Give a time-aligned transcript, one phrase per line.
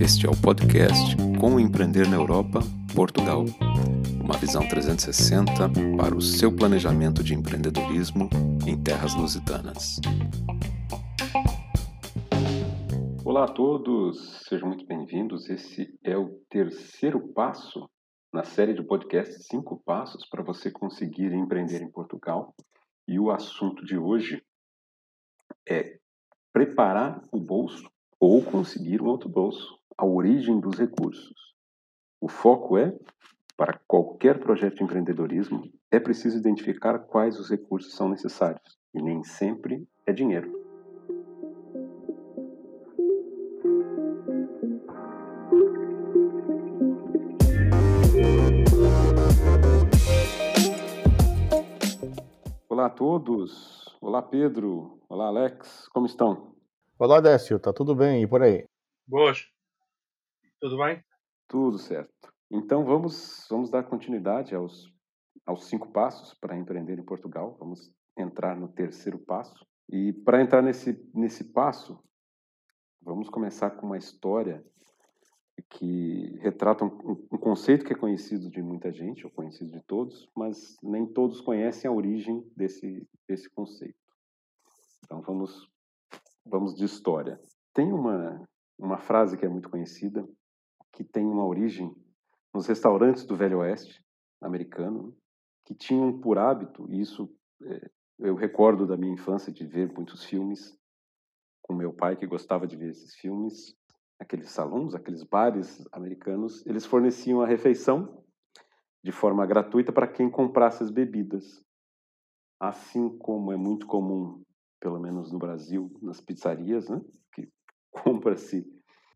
[0.00, 2.60] Este é o podcast Como Empreender na Europa,
[2.94, 3.44] Portugal.
[4.20, 5.52] Uma visão 360
[5.96, 8.28] para o seu planejamento de empreendedorismo
[8.66, 10.00] em terras lusitanas.
[13.24, 15.48] Olá a todos, sejam muito bem-vindos.
[15.48, 17.88] Esse é o terceiro passo
[18.32, 22.54] na série de podcasts Cinco Passos para você conseguir empreender em Portugal.
[23.06, 24.42] E o assunto de hoje
[25.68, 26.01] é
[26.52, 31.54] preparar o bolso ou conseguir um outro bolso a origem dos recursos.
[32.20, 32.94] O foco é,
[33.56, 39.24] para qualquer projeto de empreendedorismo, é preciso identificar quais os recursos são necessários, e nem
[39.24, 40.60] sempre é dinheiro.
[52.68, 53.96] Olá a todos.
[54.00, 55.01] Olá Pedro.
[55.12, 55.88] Olá Alex.
[55.88, 56.56] Como estão?
[56.98, 58.66] Olá Décio, tá tudo bem e por aí?
[59.06, 59.46] Boas.
[60.58, 61.04] Tudo bem?
[61.46, 62.32] Tudo certo.
[62.50, 64.90] Então vamos, vamos dar continuidade aos,
[65.44, 67.54] aos cinco passos para empreender em Portugal.
[67.60, 69.66] Vamos entrar no terceiro passo.
[69.86, 72.02] E para entrar nesse, nesse passo,
[73.02, 74.64] vamos começar com uma história
[75.68, 80.26] que retrata um, um, conceito que é conhecido de muita gente, ou conhecido de todos,
[80.34, 84.01] mas nem todos conhecem a origem desse, desse conceito.
[85.12, 85.70] Então vamos,
[86.42, 87.38] vamos de história.
[87.74, 88.42] Tem uma,
[88.78, 90.26] uma frase que é muito conhecida,
[90.90, 91.94] que tem uma origem
[92.54, 94.02] nos restaurantes do Velho Oeste
[94.40, 95.14] americano,
[95.66, 97.30] que tinham por hábito, e isso
[97.62, 100.74] é, eu recordo da minha infância de ver muitos filmes
[101.60, 103.76] com meu pai que gostava de ver esses filmes,
[104.18, 108.24] aqueles salões, aqueles bares americanos, eles forneciam a refeição
[109.04, 111.62] de forma gratuita para quem comprasse as bebidas.
[112.58, 114.42] Assim como é muito comum,
[114.82, 117.00] pelo menos no Brasil, nas pizzarias, né,
[117.32, 117.48] que
[118.02, 118.66] compra-se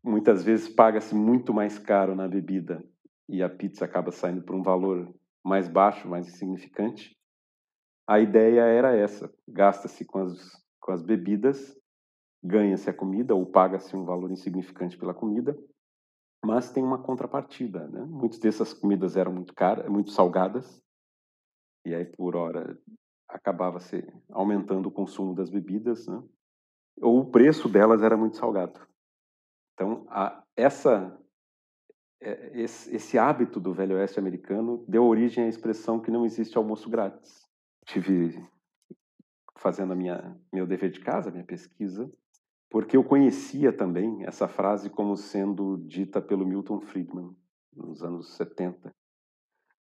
[0.01, 2.81] muitas vezes paga-se muito mais caro na bebida
[3.27, 5.13] e a pizza acaba saindo por um valor
[5.45, 7.15] mais baixo, mais insignificante.
[8.07, 11.77] A ideia era essa: gasta-se com as, com as bebidas,
[12.41, 15.57] ganha-se a comida ou paga-se um valor insignificante pela comida,
[16.45, 17.85] mas tem uma contrapartida.
[17.89, 18.05] Né?
[18.05, 20.81] Muitas dessas comidas eram muito caras, muito salgadas,
[21.85, 22.79] e aí por hora
[23.29, 26.21] acabava se aumentando o consumo das bebidas, né?
[27.01, 28.79] ou o preço delas era muito salgado.
[29.73, 31.19] Então, a, essa,
[32.21, 36.57] é, esse, esse, hábito do Velho Oeste americano deu origem à expressão que não existe
[36.57, 37.47] almoço grátis.
[37.85, 38.43] Tive
[39.57, 42.11] fazendo a minha meu dever de casa, minha pesquisa,
[42.69, 47.35] porque eu conhecia também essa frase como sendo dita pelo Milton Friedman
[47.75, 48.91] nos anos 70.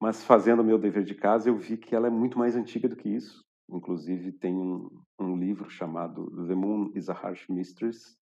[0.03, 2.89] Mas fazendo o meu dever de casa, eu vi que ela é muito mais antiga
[2.89, 3.41] do que isso.
[3.69, 8.17] Inclusive tem um, um livro chamado The Moon is a Harsh Mistress,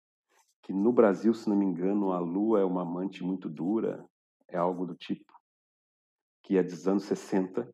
[0.61, 4.07] que no Brasil, se não me engano, a Lua é uma amante muito dura,
[4.47, 5.33] é algo do tipo,
[6.43, 7.67] que é dos anos 60.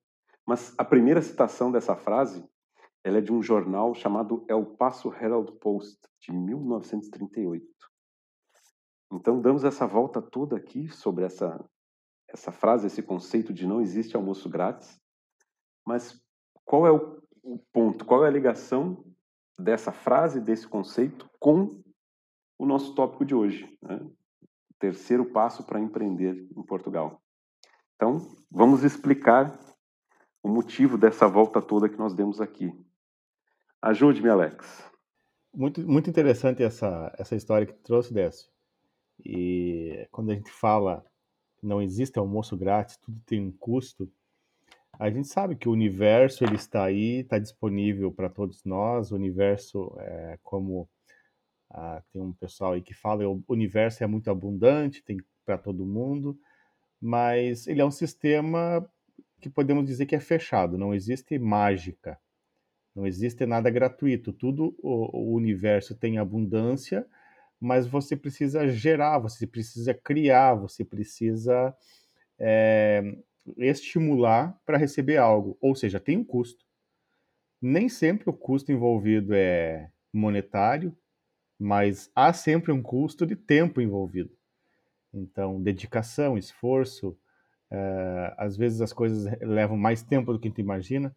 [0.45, 2.47] Mas a primeira citação dessa frase
[3.03, 7.68] ela é de um jornal chamado El Paso Herald Post, de 1938.
[9.12, 11.59] Então, damos essa volta toda aqui sobre essa,
[12.28, 15.00] essa frase, esse conceito de não existe almoço grátis.
[15.86, 16.22] Mas
[16.66, 17.22] qual é o,
[17.72, 19.06] ponto, qual é a ligação
[19.58, 21.82] dessa frase, desse conceito, com
[22.60, 24.00] o nosso tópico de hoje, né?
[24.80, 27.22] terceiro passo para empreender em Portugal.
[27.96, 28.20] Então,
[28.52, 29.58] vamos explicar
[30.44, 32.72] o motivo dessa volta toda que nós demos aqui.
[33.82, 34.92] Ajude-me, Alex.
[35.54, 38.50] Muito, muito interessante essa, essa história que trouxe, Décio.
[39.26, 41.04] E quando a gente fala
[41.62, 44.12] não existe almoço grátis, tudo tem um custo,
[45.00, 49.12] a gente sabe que o universo ele está aí, está disponível para todos nós.
[49.12, 50.90] O universo, é, como
[51.69, 55.85] ah, tem um pessoal aí que fala o universo é muito abundante, tem para todo
[55.85, 56.38] mundo,
[57.00, 58.85] mas ele é um sistema
[59.39, 62.19] que podemos dizer que é fechado, não existe mágica,
[62.95, 64.34] não existe nada gratuito.
[64.34, 67.06] Tudo o, o universo tem abundância,
[67.59, 71.75] mas você precisa gerar, você precisa criar, você precisa
[72.39, 73.18] é,
[73.57, 76.65] estimular para receber algo, ou seja, tem um custo.
[77.62, 80.95] Nem sempre o custo envolvido é monetário,
[81.59, 84.31] mas há sempre um custo de tempo envolvido.
[85.13, 87.18] Então, dedicação, esforço,
[87.71, 91.15] uh, às vezes as coisas levam mais tempo do que gente imagina.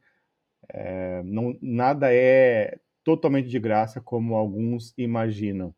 [0.72, 5.74] Uh, não, nada é totalmente de graça como alguns imaginam.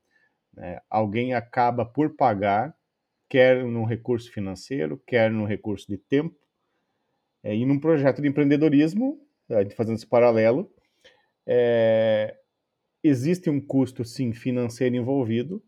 [0.55, 0.81] Né?
[0.89, 2.77] Alguém acaba por pagar,
[3.29, 6.37] quer num recurso financeiro, quer num recurso de tempo.
[7.43, 9.21] É, e num projeto de empreendedorismo,
[9.77, 10.71] fazendo esse paralelo,
[11.47, 12.37] é,
[13.03, 15.63] existe um custo, sim, financeiro envolvido,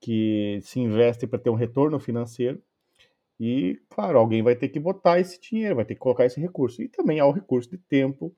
[0.00, 2.62] que se investe para ter um retorno financeiro,
[3.38, 6.82] e, claro, alguém vai ter que botar esse dinheiro, vai ter que colocar esse recurso.
[6.82, 8.36] E também há o recurso de tempo,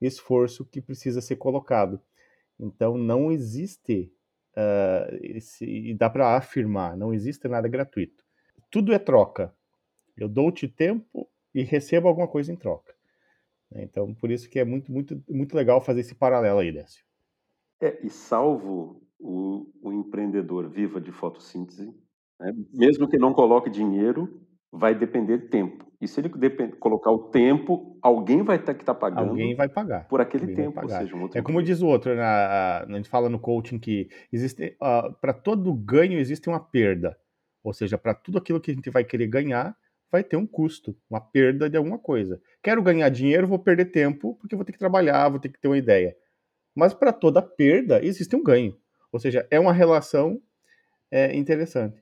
[0.00, 2.00] esforço que precisa ser colocado.
[2.58, 4.10] Então, não existe,
[4.56, 8.24] uh, esse, e dá para afirmar, não existe nada gratuito.
[8.70, 9.54] Tudo é troca.
[10.16, 12.94] Eu dou-te tempo e recebo alguma coisa em troca.
[13.74, 17.04] Então, por isso que é muito, muito, muito legal fazer esse paralelo aí, Décio.
[17.80, 21.94] É, e salvo o, o empreendedor viva de fotossíntese,
[22.40, 22.52] né?
[22.72, 24.40] mesmo que não coloque dinheiro,
[24.72, 25.87] vai depender de tempo.
[26.00, 26.76] E se ele depend...
[26.76, 29.30] colocar o tempo, alguém vai ter que estar tá pagando.
[29.30, 30.06] Alguém vai pagar.
[30.06, 32.86] Por aquele alguém tempo, ou seja, um outro É como diz o outro, na, a
[32.88, 37.18] gente fala no coaching que existe uh, para todo ganho existe uma perda.
[37.64, 39.76] Ou seja, para tudo aquilo que a gente vai querer ganhar,
[40.10, 42.40] vai ter um custo, uma perda de alguma coisa.
[42.62, 45.68] Quero ganhar dinheiro, vou perder tempo, porque vou ter que trabalhar, vou ter que ter
[45.68, 46.16] uma ideia.
[46.74, 48.76] Mas para toda perda existe um ganho.
[49.12, 50.40] Ou seja, é uma relação
[51.10, 52.00] é, interessante.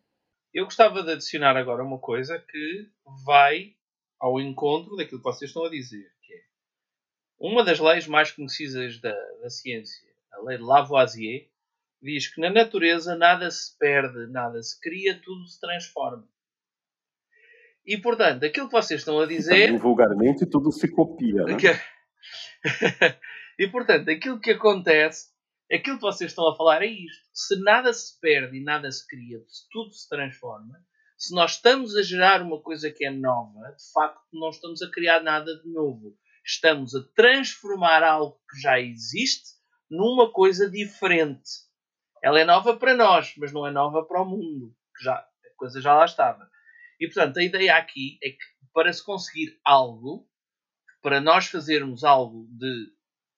[0.53, 2.89] Eu gostava de adicionar agora uma coisa que
[3.25, 3.76] vai
[4.19, 6.41] ao encontro daquilo que vocês estão a dizer, que é
[7.39, 11.49] uma das leis mais conhecidas da, da ciência, a lei de Lavoisier,
[12.03, 16.29] diz que na natureza nada se perde, nada se cria, tudo se transforma.
[17.85, 19.79] E portanto, aquilo que vocês estão a dizer.
[19.79, 21.45] Vulgarmente, tudo se copia.
[21.45, 21.57] Né?
[23.59, 25.37] e portanto, aquilo que acontece
[25.73, 27.29] Aquilo que vocês estão a falar é isto.
[27.33, 30.81] Se nada se perde e nada se cria, se tudo se transforma,
[31.17, 34.91] se nós estamos a gerar uma coisa que é nova, de facto não estamos a
[34.91, 36.17] criar nada de novo.
[36.45, 39.57] Estamos a transformar algo que já existe
[39.91, 41.51] numa coisa diferente.
[42.23, 45.57] Ela é nova para nós, mas não é nova para o mundo, que já, a
[45.57, 46.49] coisa já lá estava.
[47.01, 50.29] E portanto, a ideia aqui é que para se conseguir algo,
[51.03, 52.93] para nós fazermos algo de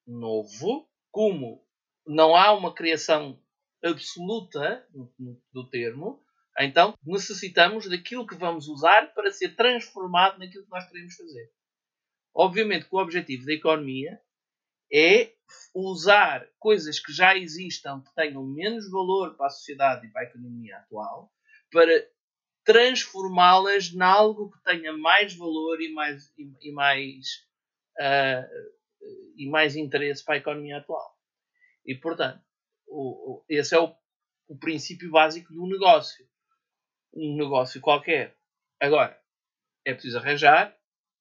[0.07, 1.65] novo, como
[2.07, 3.41] não há uma criação
[3.85, 4.87] absoluta
[5.53, 6.25] do termo,
[6.61, 11.51] então necessitamos daquilo que vamos usar para ser transformado naquilo que nós queremos fazer.
[12.35, 14.21] Obviamente que o objetivo da economia
[14.93, 15.33] é
[15.75, 20.25] usar coisas que já existam, que tenham menos valor para a sociedade e para a
[20.25, 21.33] economia atual,
[21.71, 22.09] para
[22.65, 27.27] transformá-las em algo que tenha mais valor e mais, e, e mais,
[27.99, 29.05] uh,
[29.37, 31.17] e mais interesse para a economia atual.
[31.85, 32.43] E, portanto,
[32.87, 33.95] o, o, esse é o,
[34.49, 36.27] o princípio básico do negócio.
[37.15, 38.37] Um negócio qualquer.
[38.81, 39.19] Agora,
[39.85, 40.77] é preciso arranjar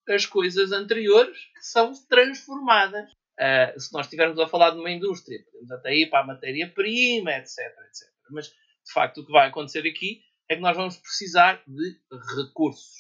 [0.10, 3.10] as coisas anteriores que são transformadas.
[3.40, 7.32] Uh, se nós estivermos a falar de uma indústria, podemos até ir para a matéria-prima,
[7.34, 8.10] etc, etc.
[8.32, 11.98] Mas, de facto, o que vai acontecer aqui é que nós vamos precisar de
[12.36, 12.98] recursos.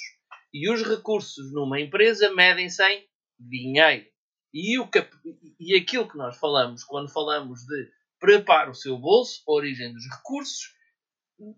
[0.53, 3.07] E os recursos numa empresa medem-se em
[3.39, 4.05] dinheiro.
[4.53, 5.09] E, o cap...
[5.59, 10.73] e aquilo que nós falamos quando falamos de prepare o seu bolso, origem dos recursos,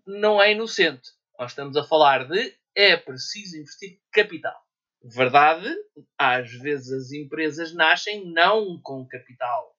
[0.06, 1.10] não é inocente.
[1.40, 4.60] Nós estamos a falar de é preciso investir capital.
[5.02, 5.74] Verdade,
[6.18, 9.74] às vezes as empresas nascem não com capital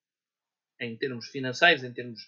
[0.79, 2.19] em termos financeiros, em termos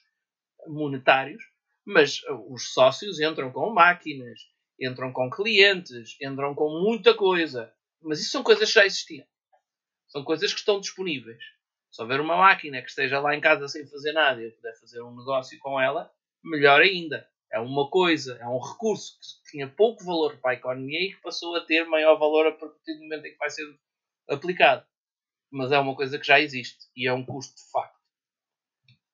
[0.68, 1.44] monetários,
[1.84, 4.40] mas os sócios entram com máquinas,
[4.80, 7.74] entram com clientes, entram com muita coisa.
[8.04, 9.26] Mas isso são coisas que já existiam.
[10.10, 11.44] São coisas que estão disponíveis.
[11.90, 14.80] Se houver uma máquina que esteja lá em casa sem fazer nada e eu puder
[14.80, 16.14] fazer um negócio com ela,
[16.44, 17.28] melhor ainda.
[17.54, 21.22] É uma coisa, é um recurso que tinha pouco valor para a economia e que
[21.22, 23.64] passou a ter maior valor a partir do momento em que vai ser
[24.28, 24.86] aplicado.
[25.52, 28.00] Mas é uma coisa que já existe e é um custo de facto.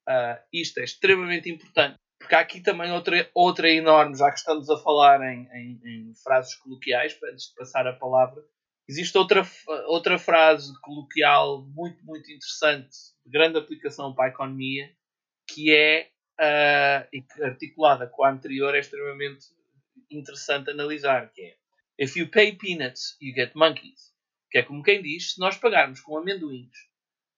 [0.08, 1.98] Uh, isto é extremamente importante.
[2.18, 6.16] Porque há aqui também outra, outra enorme, já que estamos a falar em, em, em
[6.16, 8.44] frases coloquiais, para antes de passar a palavra,
[8.90, 9.48] Existe outra,
[9.86, 12.90] outra frase coloquial muito, muito interessante,
[13.24, 14.92] de grande aplicação para a economia,
[15.48, 19.48] que é, uh, e que articulada com a anterior, é extremamente
[20.10, 21.60] interessante analisar, que é
[22.02, 24.14] If you pay peanuts, you get monkeys.
[24.50, 26.72] Que é como quem diz, se nós pagarmos com amendoins,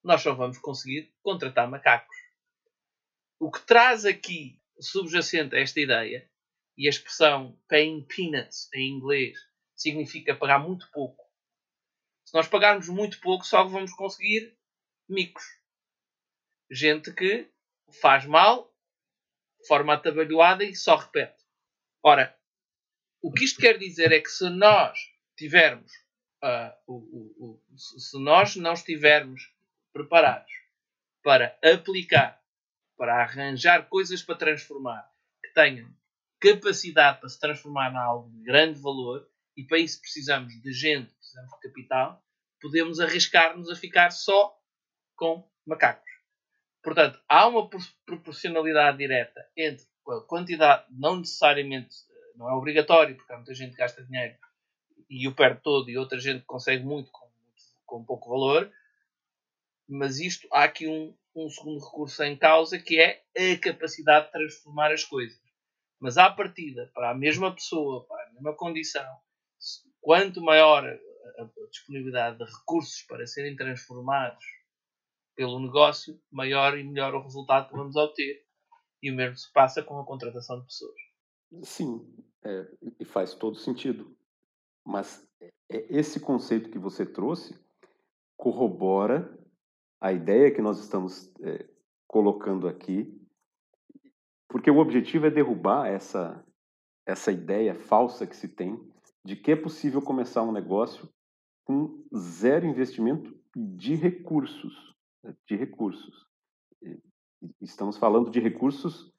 [0.02, 2.16] nós só vamos conseguir contratar macacos.
[3.38, 6.28] O que traz aqui subjacente a esta ideia,
[6.78, 9.36] e a expressão paying peanuts em inglês
[9.74, 11.22] significa pagar muito pouco,
[12.32, 14.56] se nós pagarmos muito pouco, só vamos conseguir
[15.06, 15.44] micos.
[16.70, 17.50] Gente que
[18.00, 18.71] faz mal,
[19.66, 21.42] forma atabalhoada e só repete.
[22.02, 22.36] Ora,
[23.20, 24.98] o que isto quer dizer é que se nós
[25.36, 25.92] tivermos,
[26.42, 29.52] uh, o, o, o, se nós não estivermos
[29.92, 30.52] preparados
[31.22, 32.42] para aplicar,
[32.96, 35.08] para arranjar coisas para transformar,
[35.42, 35.88] que tenham
[36.40, 41.12] capacidade para se transformar em algo de grande valor, e para isso precisamos de gente,
[41.14, 42.24] precisamos de capital,
[42.60, 44.56] podemos arriscar-nos a ficar só
[45.14, 46.11] com macacos.
[46.82, 47.68] Portanto, há uma
[48.04, 51.94] proporcionalidade direta entre a quantidade, não necessariamente,
[52.34, 54.36] não é obrigatório, porque há muita gente que gasta dinheiro
[55.08, 57.30] e o perde todo, e outra gente consegue muito com,
[57.86, 58.72] com pouco valor,
[59.88, 64.32] mas isto há aqui um, um segundo recurso em causa que é a capacidade de
[64.32, 65.40] transformar as coisas.
[66.00, 69.06] Mas à partida, para a mesma pessoa, para a mesma condição,
[70.00, 74.44] quanto maior a disponibilidade de recursos para serem transformados
[75.34, 78.44] pelo negócio, maior e melhor o resultado que vamos obter.
[79.02, 80.94] E o mesmo se passa com a contratação de pessoas.
[81.62, 82.06] Sim,
[82.44, 82.66] é,
[83.00, 84.16] e faz todo sentido.
[84.84, 87.58] Mas é, é, esse conceito que você trouxe
[88.36, 89.38] corrobora
[90.00, 91.68] a ideia que nós estamos é,
[92.08, 93.20] colocando aqui,
[94.48, 96.44] porque o objetivo é derrubar essa,
[97.06, 98.78] essa ideia falsa que se tem
[99.24, 101.08] de que é possível começar um negócio
[101.64, 104.92] com zero investimento de recursos.
[105.46, 106.26] De recursos.
[107.60, 109.12] Estamos falando de recursos,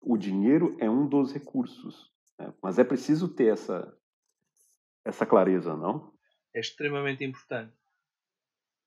[0.00, 2.52] o dinheiro é um dos recursos, né?
[2.62, 3.96] mas é preciso ter essa,
[5.04, 6.12] essa clareza, não?
[6.54, 7.74] É extremamente importante.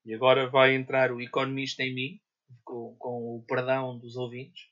[0.05, 2.21] E agora vai entrar o economista em mim,
[2.63, 4.69] com, com o perdão dos ouvintes.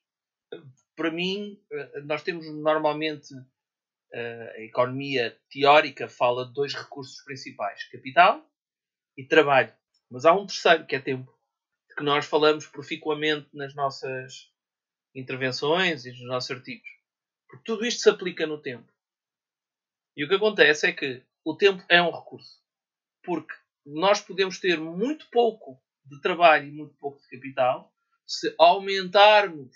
[0.96, 3.34] Para mim, eh, nós temos normalmente
[4.14, 8.50] eh, a economia teórica fala de dois recursos principais: capital
[9.18, 9.74] e trabalho.
[10.10, 11.37] Mas há um terceiro que é tempo
[11.98, 14.52] que nós falamos proficuamente nas nossas
[15.16, 16.88] intervenções e nos nossos artigos.
[17.50, 18.88] Porque tudo isto se aplica no tempo.
[20.16, 22.62] E o que acontece é que o tempo é um recurso.
[23.24, 27.92] Porque nós podemos ter muito pouco de trabalho e muito pouco de capital
[28.28, 29.76] se aumentarmos.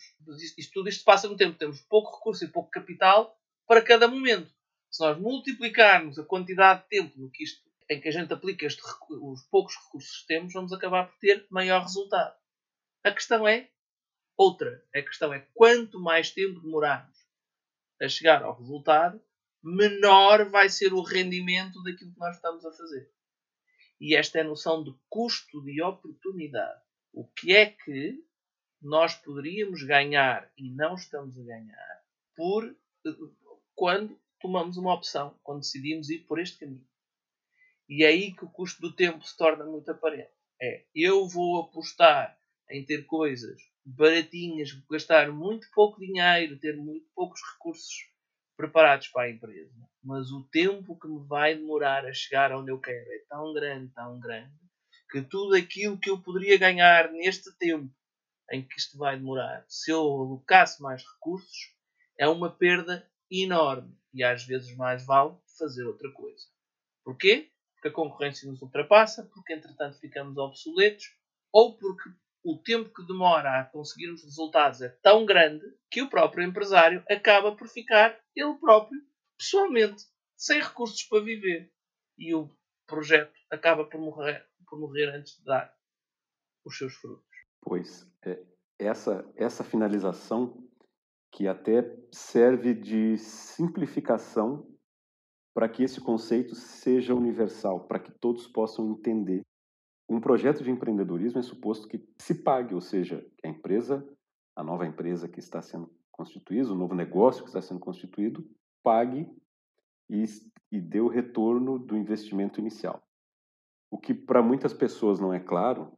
[0.58, 1.58] Isto, tudo isto passa no tempo.
[1.58, 3.36] Temos pouco recurso e pouco capital
[3.66, 4.54] para cada momento.
[4.92, 8.66] Se nós multiplicarmos a quantidade de tempo no que isto em que a gente aplica
[8.66, 12.34] este, os poucos recursos que temos, vamos acabar por ter maior resultado.
[13.04, 13.70] A questão é
[14.38, 14.82] outra.
[14.96, 17.18] A questão é quanto mais tempo demorarmos
[18.02, 19.22] a chegar ao resultado,
[19.62, 23.12] menor vai ser o rendimento daquilo que nós estamos a fazer.
[24.00, 26.82] E esta é a noção de custo de oportunidade.
[27.12, 28.24] O que é que
[28.82, 32.02] nós poderíamos ganhar e não estamos a ganhar
[32.38, 32.74] por
[33.76, 36.88] quando tomamos uma opção, quando decidimos ir por este caminho.
[37.92, 40.32] E é aí que o custo do tempo se torna muito aparente.
[40.62, 47.42] É, eu vou apostar em ter coisas baratinhas, gastar muito pouco dinheiro, ter muito poucos
[47.52, 47.94] recursos
[48.56, 49.76] preparados para a empresa.
[50.02, 53.92] Mas o tempo que me vai demorar a chegar onde eu quero é tão grande,
[53.94, 54.56] tão grande,
[55.12, 57.94] que tudo aquilo que eu poderia ganhar neste tempo
[58.54, 61.76] em que isto vai demorar, se eu alocasse mais recursos,
[62.18, 63.94] é uma perda enorme.
[64.14, 66.46] E às vezes mais vale fazer outra coisa.
[67.04, 67.51] Porquê?
[67.82, 71.18] Porque a concorrência nos ultrapassa, porque entretanto ficamos obsoletos,
[71.52, 72.12] ou porque
[72.44, 77.04] o tempo que demora a conseguir os resultados é tão grande que o próprio empresário
[77.10, 79.02] acaba por ficar ele próprio,
[79.36, 80.04] pessoalmente,
[80.38, 81.72] sem recursos para viver.
[82.18, 85.76] E o projeto acaba por morrer, por morrer antes de dar
[86.64, 87.26] os seus frutos.
[87.62, 88.44] Pois, é,
[88.78, 90.68] essa, essa finalização
[91.32, 94.68] que até serve de simplificação
[95.54, 99.42] para que esse conceito seja universal, para que todos possam entender.
[100.10, 104.06] Um projeto de empreendedorismo é suposto que se pague, ou seja, que a empresa,
[104.56, 108.50] a nova empresa que está sendo constituída, o novo negócio que está sendo constituído,
[108.84, 109.28] pague
[110.10, 110.24] e,
[110.72, 113.02] e dê o retorno do investimento inicial.
[113.90, 115.92] O que para muitas pessoas não é claro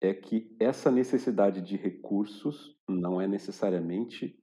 [0.00, 4.38] é que essa necessidade de recursos não é necessariamente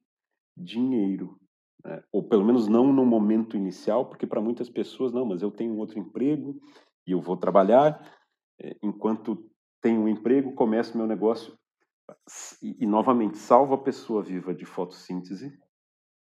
[0.57, 1.39] dinheiro,
[1.83, 2.03] né?
[2.11, 5.77] ou pelo menos não no momento inicial, porque para muitas pessoas, não, mas eu tenho
[5.77, 6.59] outro emprego
[7.05, 8.01] e eu vou trabalhar,
[8.59, 9.49] é, enquanto
[9.81, 11.57] tenho um emprego, começo meu negócio.
[12.61, 15.57] E, e, novamente, salvo a pessoa viva de fotossíntese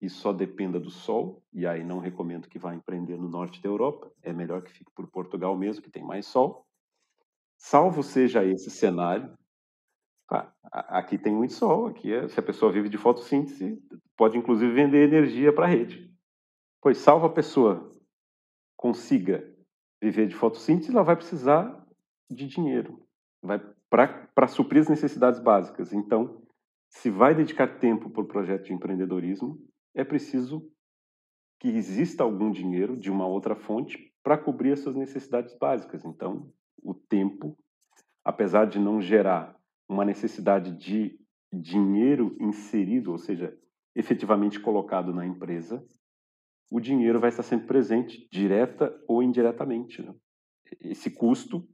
[0.01, 3.67] e só dependa do sol, e aí não recomendo que vá empreender no norte da
[3.67, 6.65] Europa, é melhor que fique por Portugal mesmo, que tem mais sol.
[7.57, 9.37] Salvo seja esse cenário,
[10.29, 13.81] Tá, aqui tem muito sol, aqui é, se a pessoa vive de fotossíntese,
[14.15, 16.13] pode inclusive vender energia para a rede.
[16.79, 17.91] Pois salvo a pessoa
[18.77, 19.43] consiga
[19.99, 21.83] viver de fotossíntese, ela vai precisar
[22.29, 23.03] de dinheiro,
[23.89, 25.91] para suprir as necessidades básicas.
[25.91, 26.43] Então,
[26.89, 29.59] se vai dedicar tempo para o projeto de empreendedorismo,
[29.95, 30.71] é preciso
[31.59, 36.05] que exista algum dinheiro de uma outra fonte para cobrir essas necessidades básicas.
[36.05, 37.57] Então, o tempo,
[38.23, 39.58] apesar de não gerar
[39.89, 41.19] uma necessidade de
[41.51, 43.57] dinheiro inserido, ou seja,
[43.95, 45.83] efetivamente colocado na empresa,
[46.71, 50.03] o dinheiro vai estar sempre presente, direta ou indiretamente.
[50.03, 50.13] Né?
[50.79, 51.67] Esse custo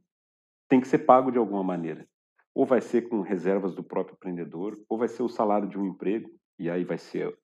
[0.68, 2.08] tem que ser pago de alguma maneira.
[2.56, 5.84] ou vai ser com reservas do próprio empreendedor, ou vai ser o salário de um
[5.84, 7.38] emprego, e aí vai ser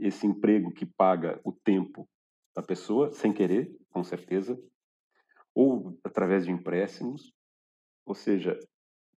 [0.00, 2.08] esse emprego que paga o tempo
[2.54, 4.58] da pessoa, sem querer, com certeza,
[5.54, 7.34] ou através de empréstimos.
[8.06, 8.58] Ou seja,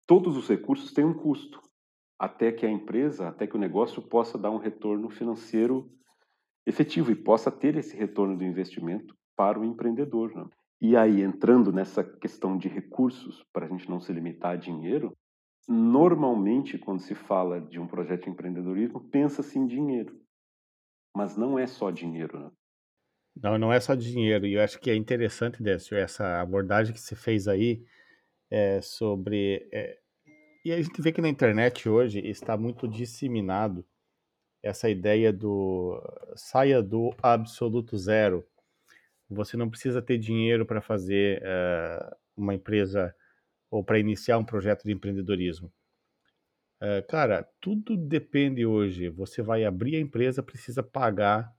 [0.07, 1.61] todos os recursos têm um custo,
[2.17, 5.91] até que a empresa, até que o negócio possa dar um retorno financeiro
[6.65, 10.33] efetivo e possa ter esse retorno do investimento para o empreendedor.
[10.33, 10.45] Né?
[10.81, 15.15] E aí, entrando nessa questão de recursos, para a gente não se limitar a dinheiro,
[15.67, 20.19] normalmente, quando se fala de um projeto de empreendedorismo, pensa-se em dinheiro.
[21.15, 22.51] Mas não é só dinheiro, né?
[23.41, 24.47] Não, não é só dinheiro.
[24.47, 27.83] E eu acho que é interessante, Décio, essa abordagem que você fez aí
[28.49, 29.67] é, sobre.
[29.71, 29.97] É,
[30.63, 33.85] e a gente vê que na internet hoje está muito disseminado
[34.61, 36.01] essa ideia do
[36.35, 38.45] saia do absoluto zero.
[39.29, 43.13] Você não precisa ter dinheiro para fazer uh, uma empresa
[43.69, 45.71] ou para iniciar um projeto de empreendedorismo.
[46.81, 49.09] Uh, cara, tudo depende hoje.
[49.09, 51.53] Você vai abrir a empresa, precisa pagar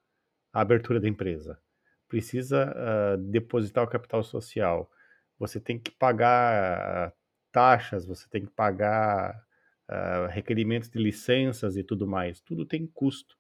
[0.52, 1.60] a abertura da empresa,
[2.08, 4.90] precisa uh, depositar o capital social,
[5.38, 7.12] você tem que pagar
[7.52, 9.40] taxas, você tem que pagar
[9.88, 12.40] uh, requerimentos de licenças e tudo mais.
[12.40, 13.36] Tudo tem custo.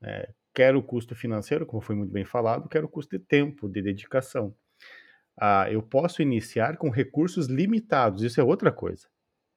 [0.00, 0.26] Né?
[0.54, 3.80] Quer o custo financeiro, como foi muito bem falado, quer o custo de tempo, de
[3.80, 4.54] dedicação.
[5.40, 9.08] Uh, eu posso iniciar com recursos limitados, isso é outra coisa.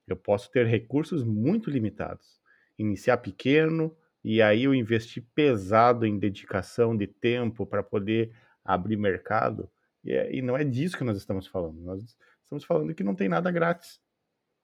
[0.07, 2.39] Eu posso ter recursos muito limitados.
[2.77, 8.31] Iniciar pequeno e aí eu investir pesado em dedicação de tempo para poder
[8.63, 9.69] abrir mercado.
[10.05, 11.81] E, é, e não é disso que nós estamos falando.
[11.81, 13.99] Nós estamos falando que não tem nada grátis.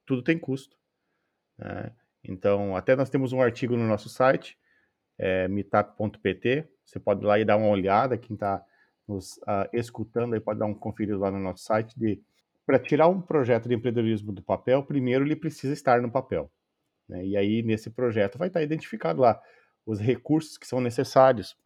[0.06, 0.76] Tudo tem custo.
[1.58, 1.92] Né?
[2.24, 4.56] Então, até nós temos um artigo no nosso site,
[5.18, 6.68] é, meetup.pt.
[6.84, 8.16] Você pode ir lá e dar uma olhada.
[8.16, 8.64] Quem está
[9.06, 11.98] nos uh, escutando aí pode dar um conferido lá no nosso site.
[11.98, 12.22] De
[12.64, 16.50] para tirar um projeto de empreendedorismo do papel, primeiro ele precisa estar no papel.
[17.08, 17.26] Né?
[17.26, 19.40] E aí, nesse projeto, vai estar identificado lá
[19.84, 21.56] os recursos que são necessários.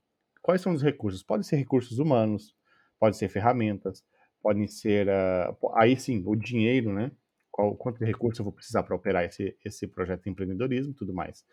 [0.41, 1.23] Quais são os recursos?
[1.23, 2.55] Podem ser recursos humanos,
[2.99, 4.05] podem ser ferramentas,
[4.43, 5.09] podem ser.
[5.09, 7.11] Uh, aí sim, o dinheiro, né?
[7.51, 10.95] Qual, quanto de recurso eu vou precisar para operar esse, esse projeto de empreendedorismo e
[10.95, 11.45] tudo mais.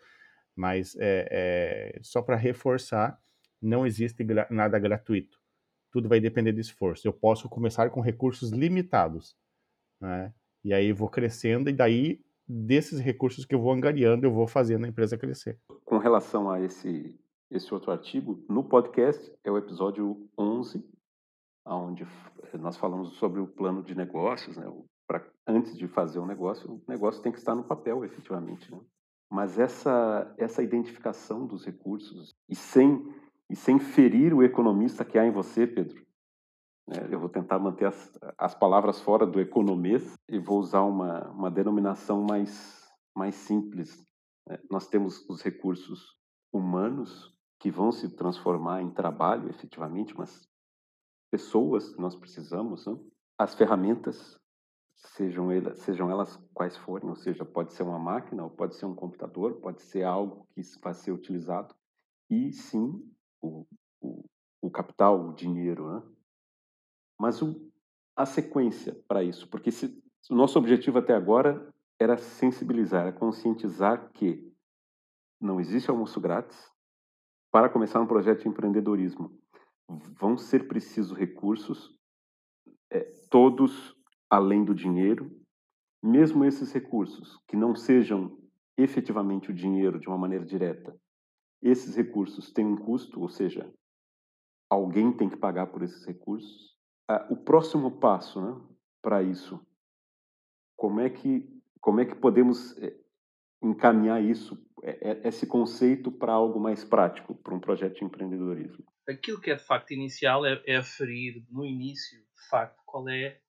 [0.54, 3.18] Mas é, é só para reforçar,
[3.60, 5.38] não existe gra nada gratuito.
[5.90, 7.06] Tudo vai depender do esforço.
[7.06, 9.36] Eu posso começar com recursos limitados,
[10.00, 10.32] né?
[10.64, 14.84] E aí vou crescendo, e daí, desses recursos que eu vou angariando, eu vou fazendo
[14.86, 15.58] a empresa crescer.
[15.84, 17.18] Com relação a esse,
[17.50, 20.82] esse outro artigo, no podcast é o episódio 11,
[21.66, 22.06] onde
[22.58, 24.66] nós falamos sobre o plano de negócios, né?
[25.06, 28.80] Pra, antes de fazer um negócio, o negócio tem que estar no papel, efetivamente, né?
[29.30, 33.04] Mas essa essa identificação dos recursos e sem
[33.50, 36.04] e sem ferir o economista que há em você, Pedro.
[36.88, 37.08] Né?
[37.10, 41.50] Eu vou tentar manter as, as palavras fora do economês e vou usar uma uma
[41.50, 42.82] denominação mais
[43.16, 44.04] mais simples.
[44.48, 44.58] Né?
[44.70, 46.16] Nós temos os recursos
[46.52, 50.46] humanos que vão se transformar em trabalho, efetivamente, mas
[51.34, 52.96] pessoas que nós precisamos, né?
[53.36, 54.38] as ferramentas,
[54.94, 58.86] sejam elas, sejam elas quais forem, ou seja, pode ser uma máquina, ou pode ser
[58.86, 61.74] um computador, pode ser algo que vai ser utilizado,
[62.30, 63.04] e sim
[63.42, 63.66] o,
[64.00, 64.24] o,
[64.62, 65.92] o capital, o dinheiro.
[65.92, 66.02] Né?
[67.18, 67.68] Mas o,
[68.14, 71.68] a sequência para isso, porque se, o nosso objetivo até agora
[71.98, 74.54] era sensibilizar, era conscientizar que
[75.40, 76.72] não existe almoço grátis
[77.50, 79.36] para começar um projeto de empreendedorismo
[79.88, 81.96] vão ser precisos recursos,
[82.90, 83.94] é, todos
[84.30, 85.30] além do dinheiro,
[86.02, 88.38] mesmo esses recursos que não sejam
[88.76, 90.98] efetivamente o dinheiro de uma maneira direta,
[91.62, 93.72] esses recursos têm um custo, ou seja,
[94.68, 96.76] alguém tem que pagar por esses recursos.
[97.08, 98.60] Ah, o próximo passo né,
[99.00, 99.64] para isso,
[100.76, 102.96] como é que como é que podemos é,
[103.62, 104.63] encaminhar isso,
[105.24, 108.84] esse conceito para algo mais prático, para um projeto de empreendedorismo?
[109.08, 113.40] aquilo que é de facto inicial é, é aferir no início, de facto, qual é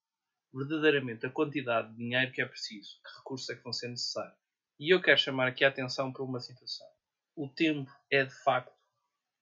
[0.53, 4.37] verdadeiramente a quantidade de dinheiro que é preciso, que recursos é que vão ser necessários.
[4.79, 6.87] E eu quero chamar aqui a atenção para uma situação.
[7.35, 8.73] O tempo é de facto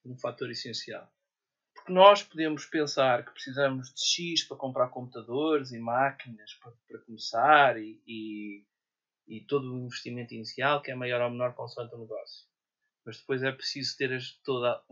[0.06, 1.12] um fator essencial.
[1.76, 7.00] Porque nós podemos pensar que precisamos de X para comprar computadores e máquinas para, para
[7.00, 8.66] começar e, e,
[9.28, 12.48] e, todo o investimento inicial que é maior ou menor consoante o negócio.
[13.06, 14.84] Mas depois é preciso ter toda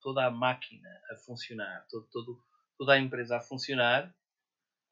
[0.00, 2.44] toda a máquina a funcionar, todo, todo,
[2.76, 4.12] toda a empresa a funcionar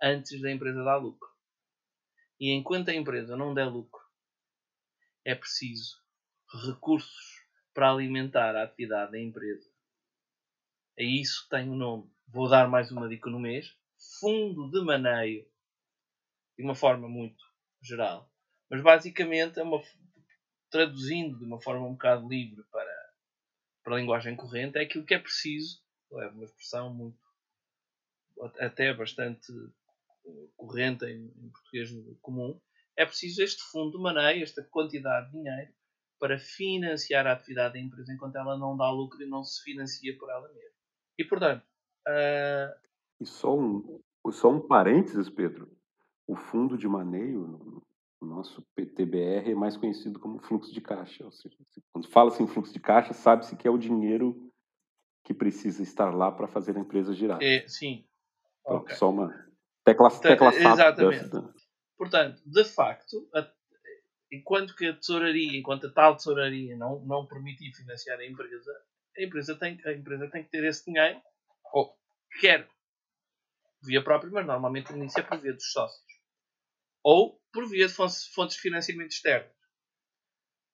[0.00, 1.28] antes da empresa dar lucro.
[2.38, 4.00] E enquanto a empresa não der lucro,
[5.24, 6.00] é preciso
[6.64, 9.68] recursos para alimentar a atividade da empresa.
[10.96, 12.10] É isso tem o um nome.
[12.28, 13.74] Vou dar mais uma dica no mês.
[14.20, 15.46] Fundo de maneio,
[16.56, 17.44] de uma forma muito
[17.82, 18.29] geral.
[18.70, 19.82] Mas basicamente é uma
[20.70, 23.10] traduzindo de uma forma um bocado livre para,
[23.82, 27.18] para a linguagem corrente, é aquilo que é preciso, é uma expressão muito
[28.60, 29.52] até bastante
[30.26, 31.90] eh, corrente em, em português
[32.22, 32.58] comum,
[32.96, 35.72] é preciso este fundo de maneio, esta quantidade de dinheiro,
[36.18, 40.16] para financiar a atividade da empresa enquanto ela não dá lucro e não se financia
[40.18, 40.78] por ela mesma.
[41.18, 41.64] E portanto.
[42.06, 42.88] Uh...
[43.20, 45.70] E só um, só um parênteses, Pedro.
[46.26, 47.82] O fundo de maneio,
[48.20, 51.24] o nosso PTBR, é mais conhecido como fluxo de caixa.
[51.24, 51.56] Ou seja,
[51.92, 54.50] quando fala-se em fluxo de caixa, sabe-se que é o dinheiro
[55.24, 57.42] que precisa estar lá para fazer a empresa girar.
[57.42, 58.06] É, sim.
[58.60, 58.96] Então, okay.
[58.96, 59.28] Só uma
[59.84, 61.24] tecla, tecla Exatamente.
[61.24, 61.54] Dessa.
[61.96, 63.50] Portanto, de facto, a,
[64.32, 68.72] enquanto que a tesouraria, enquanto a tal tesouraria não, não permitir financiar a empresa,
[69.16, 71.20] a empresa, tem, a empresa tem que ter esse dinheiro,
[71.72, 71.94] ou
[72.40, 72.68] quer
[73.82, 76.09] via própria, mas normalmente inicia por via dos sócios,
[77.02, 79.52] ou por via de fontes, de financiamento externas.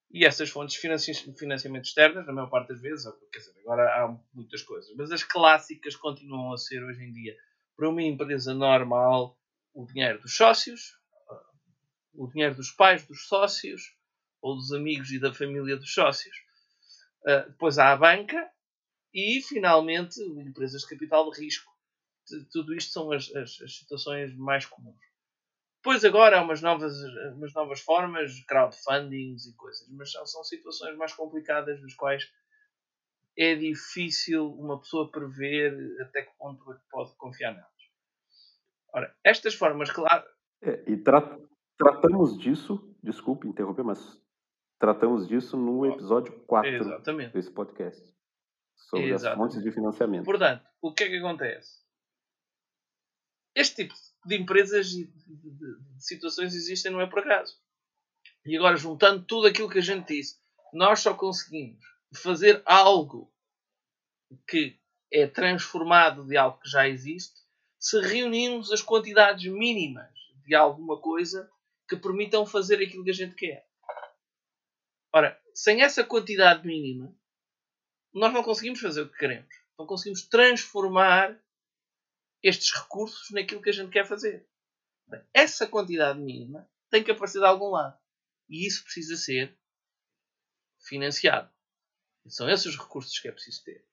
[0.09, 4.19] E essas fontes de financiamento externas, na maior parte das vezes, quer dizer, agora há
[4.33, 7.35] muitas coisas, mas as clássicas continuam a ser hoje em dia,
[7.75, 9.37] para uma empresa normal,
[9.73, 10.97] o dinheiro dos sócios,
[12.13, 13.95] o dinheiro dos pais dos sócios,
[14.41, 16.35] ou dos amigos e da família dos sócios.
[17.21, 18.49] Uh, depois há a banca
[19.13, 21.71] e, finalmente, empresas de capital de risco.
[22.51, 25.06] Tudo isto são as, as, as situações mais comuns.
[25.87, 26.93] Depois agora há umas novas,
[27.37, 32.29] umas novas formas, crowdfundings e coisas, mas são, são situações mais complicadas das quais
[33.37, 37.71] é difícil uma pessoa prever até que ponto é que pode confiar nelas.
[38.93, 40.25] Ora, estas formas, claro.
[40.61, 41.39] É, e tra
[41.77, 44.21] tratamos disso, desculpe interromper, mas
[44.77, 47.31] tratamos disso no episódio 4 Exatamente.
[47.31, 48.13] desse podcast.
[48.75, 49.25] Sobre Exatamente.
[49.25, 50.25] as fontes de financiamento.
[50.25, 51.81] Portanto, o que é que acontece?
[53.55, 53.95] Este tipo
[54.27, 57.57] de empresas e de, de, de situações existem não é por acaso.
[58.45, 60.39] E agora, juntando tudo aquilo que a gente disse,
[60.73, 61.83] nós só conseguimos
[62.15, 63.31] fazer algo
[64.47, 64.79] que
[65.11, 67.39] é transformado de algo que já existe
[67.79, 70.11] se reunirmos as quantidades mínimas
[70.45, 71.49] de alguma coisa
[71.87, 73.67] que permitam fazer aquilo que a gente quer.
[75.13, 77.15] Ora, sem essa quantidade mínima,
[78.13, 79.53] nós não conseguimos fazer o que queremos.
[79.77, 81.39] Não conseguimos transformar
[82.43, 84.47] estes recursos naquilo que a gente quer fazer.
[85.33, 87.97] Essa quantidade mínima tem que aparecer de algum lado.
[88.49, 89.57] E isso precisa ser
[90.79, 91.51] financiado.
[92.27, 93.87] São esses os recursos que é preciso ter.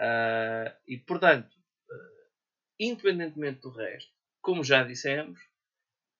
[0.00, 2.30] Uh, e, portanto, uh,
[2.78, 5.40] independentemente do resto, como já dissemos,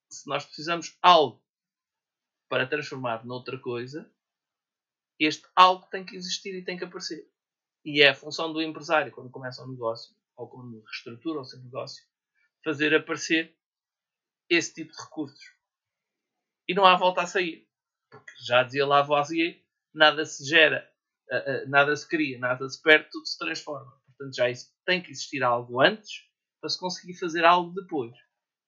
[0.08, 1.44] se nós precisamos algo
[2.48, 4.10] para transformar noutra coisa,
[5.18, 7.28] este algo tem que existir e tem que aparecer.
[7.84, 11.60] E é a função do empresário, quando começa um negócio, ou quando reestrutura o seu
[11.60, 12.04] negócio,
[12.64, 13.56] fazer aparecer
[14.48, 15.44] esse tipo de recursos.
[16.68, 17.68] E não há volta a sair.
[18.10, 19.62] Porque já dizia Lavoisier,
[19.94, 20.88] nada se gera,
[21.68, 23.92] nada se cria, nada se perde, tudo se transforma.
[24.06, 24.44] Portanto, já
[24.84, 26.24] tem que existir algo antes
[26.60, 28.14] para se conseguir fazer algo depois.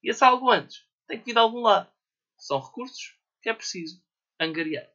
[0.02, 1.90] E esse algo antes tem que vir de algum lado.
[2.38, 4.02] São recursos que é preciso
[4.40, 4.88] angariar.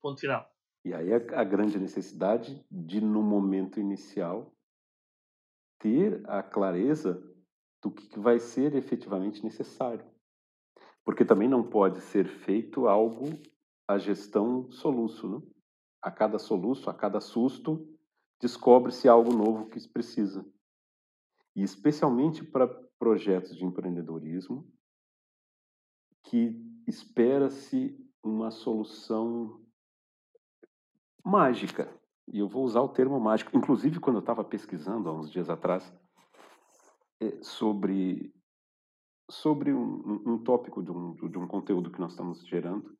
[0.00, 0.48] Ponto final.
[0.84, 4.55] E aí a, a grande necessidade de, no momento inicial,
[5.86, 7.22] ter a clareza
[7.80, 10.04] do que vai ser efetivamente necessário.
[11.04, 13.26] Porque também não pode ser feito algo
[13.86, 15.28] a gestão soluço.
[15.28, 15.42] Né?
[16.02, 17.88] A cada soluço, a cada susto,
[18.40, 20.44] descobre-se algo novo que se precisa.
[21.54, 22.66] E especialmente para
[22.98, 24.68] projetos de empreendedorismo,
[26.24, 29.64] que espera-se uma solução
[31.24, 31.88] mágica.
[32.28, 33.56] E eu vou usar o termo mágico.
[33.56, 35.92] Inclusive, quando eu estava pesquisando há uns dias atrás
[37.20, 38.34] é, sobre,
[39.30, 42.96] sobre um, um tópico de um, de um conteúdo que nós estamos gerando,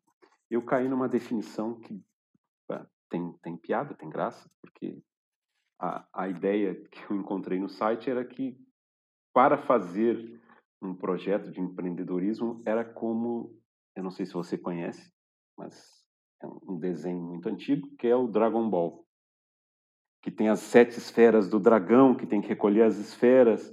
[0.50, 2.04] eu caí numa definição que
[3.08, 5.02] tem, tem piada, tem graça, porque
[5.80, 8.58] a, a ideia que eu encontrei no site era que
[9.32, 10.40] para fazer
[10.80, 13.58] um projeto de empreendedorismo era como,
[13.94, 15.12] eu não sei se você conhece,
[15.56, 16.04] mas
[16.42, 19.05] é um desenho muito antigo, que é o Dragon Ball,
[20.26, 23.72] que tem as sete esferas do dragão, que tem que recolher as esferas.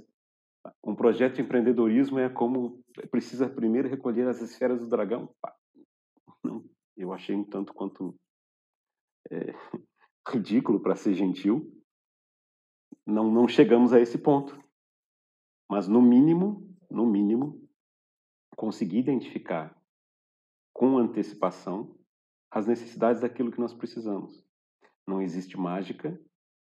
[0.84, 5.28] Um projeto de empreendedorismo é como precisa primeiro recolher as esferas do dragão.
[6.44, 6.64] Não,
[6.96, 8.14] eu achei um tanto quanto
[9.28, 9.52] é,
[10.28, 11.76] ridículo para ser gentil.
[13.04, 14.56] Não, não chegamos a esse ponto.
[15.68, 17.60] Mas no mínimo no mínimo,
[18.56, 19.76] conseguir identificar
[20.72, 21.98] com antecipação
[22.48, 24.46] as necessidades daquilo que nós precisamos.
[25.04, 26.16] Não existe mágica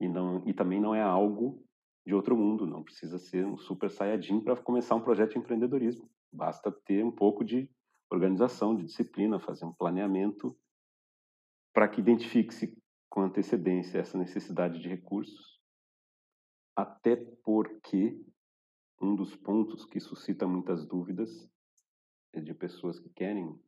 [0.01, 1.65] e, não, e também não é algo
[2.07, 2.67] de outro mundo.
[2.67, 6.11] Não precisa ser um super saiyajin para começar um projeto de empreendedorismo.
[6.33, 7.71] Basta ter um pouco de
[8.11, 10.57] organização, de disciplina, fazer um planeamento
[11.73, 12.77] para que identifique-se
[13.09, 15.61] com antecedência essa necessidade de recursos,
[16.77, 18.21] até porque
[19.01, 21.49] um dos pontos que suscita muitas dúvidas
[22.33, 23.61] é de pessoas que querem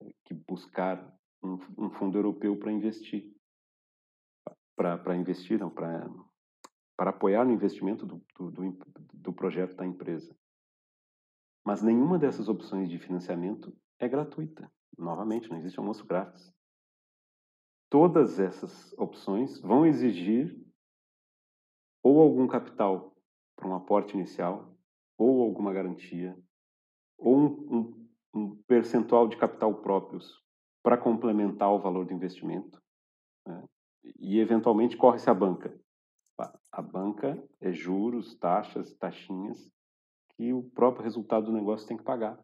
[0.00, 3.31] é, que buscar um, um fundo europeu para investir,
[5.02, 6.08] para investir, não, para
[6.96, 8.78] para apoiar no investimento do, do,
[9.14, 10.36] do, projeto da empresa.
[11.64, 14.70] Mas nenhuma dessas opções de financiamento é gratuita.
[14.96, 16.54] Novamente, não existe almoço grátis.
[17.90, 20.56] Todas essas opções vão exigir
[22.04, 23.16] ou algum capital
[23.56, 24.76] para um aporte inicial,
[25.16, 26.36] ou alguma garantia,
[27.16, 30.42] ou um, um, um percentual de capital próprios
[30.82, 32.82] para complementar o valor do investimento.
[33.46, 33.64] Né?
[34.04, 35.78] E, eventualmente, corre-se a banca.
[36.72, 39.70] A banca é juros, taxas, taxinhas
[40.30, 42.42] que o próprio resultado do negócio tem que pagar.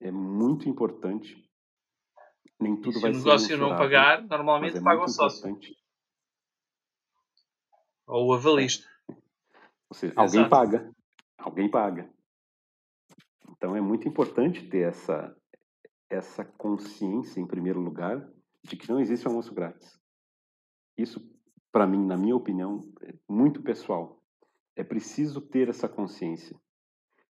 [0.00, 1.48] É muito importante.
[2.60, 5.48] Nem tudo e se vai o negócio não pagar, normalmente é paga o sócio.
[5.48, 5.76] Importante.
[8.06, 8.86] Ou o avalista.
[9.08, 9.14] É.
[9.88, 10.92] Ou seja, alguém paga.
[11.38, 12.12] Alguém paga.
[13.50, 15.36] Então é muito importante ter essa,
[16.10, 18.28] essa consciência, em primeiro lugar,
[18.62, 20.00] de que não existe almoço grátis.
[20.96, 21.20] Isso,
[21.70, 24.22] para mim, na minha opinião, é muito pessoal.
[24.76, 26.58] É preciso ter essa consciência.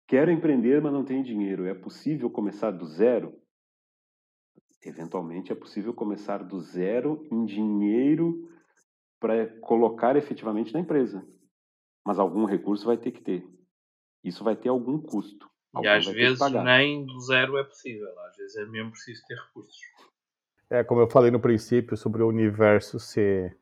[0.07, 1.67] Quero empreender, mas não tenho dinheiro.
[1.67, 3.39] É possível começar do zero?
[4.83, 8.49] Eventualmente é possível começar do zero em dinheiro
[9.21, 11.27] para colocar efetivamente na empresa.
[12.07, 13.47] Mas algum recurso vai ter que ter.
[14.25, 15.49] Isso vai ter algum custo.
[15.83, 18.09] E às vezes nem do zero é possível.
[18.21, 19.77] Às vezes é mesmo preciso ter recursos.
[20.71, 23.57] É, como eu falei no princípio sobre o universo ser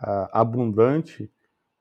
[0.00, 1.30] uh, abundante,